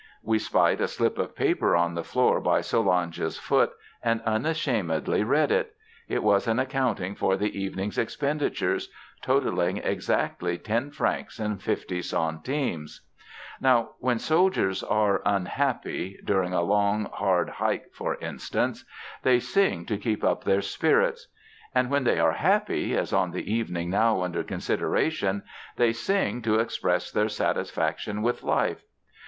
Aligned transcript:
I 0.27 0.37
spied 0.37 0.81
a 0.81 0.87
slip 0.87 1.19
of 1.19 1.35
paper 1.35 1.75
on 1.75 1.93
the 1.93 2.03
floor 2.03 2.39
by 2.41 2.61
Solange's 2.61 3.37
foot 3.37 3.73
and 4.01 4.19
unashamedly 4.23 5.23
read 5.23 5.51
it. 5.51 5.75
It 6.07 6.23
was 6.23 6.47
an 6.47 6.57
accounting 6.57 7.13
for 7.13 7.37
the 7.37 7.55
evening's 7.55 7.99
expenditures 7.99 8.89
totaling 9.21 9.77
exactly 9.77 10.57
ten 10.57 10.89
francs 10.89 11.37
and 11.37 11.61
fifty 11.61 12.01
centimes. 12.01 13.01
Now 13.59 13.91
when 13.99 14.17
soldiers 14.17 14.81
are 14.81 15.21
unhappy 15.23 16.17
during 16.25 16.51
a 16.51 16.63
long, 16.63 17.05
hard 17.13 17.49
hike, 17.49 17.91
for 17.93 18.15
instance 18.21 18.83
they 19.21 19.37
sing 19.39 19.85
to 19.85 19.99
keep 19.99 20.23
up 20.23 20.43
their 20.45 20.63
spirits. 20.63 21.27
And 21.75 21.91
when 21.91 22.05
they 22.05 22.17
are 22.19 22.31
happy, 22.33 22.97
as 22.97 23.13
on 23.13 23.29
the 23.29 23.53
evening 23.53 23.91
now 23.91 24.23
under 24.23 24.43
consideration, 24.43 25.43
they 25.75 25.93
sing 25.93 26.41
to 26.41 26.55
express 26.55 27.11
their 27.11 27.29
satisfaction 27.29 28.23
with 28.23 28.41
life. 28.41 28.81